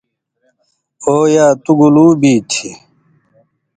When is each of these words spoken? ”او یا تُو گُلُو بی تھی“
”او 1.05 1.15
یا 1.35 1.47
تُو 1.63 1.71
گُلُو 1.79 2.07
بی 2.21 2.33
تھی“ 2.51 2.69